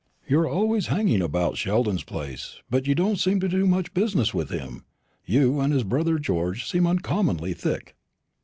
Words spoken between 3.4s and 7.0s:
do much business with him. You and his brother George seem